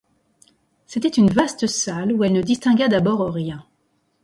[0.87, 3.63] C'était une vaste salle, où elle ne distingua d'abord rien.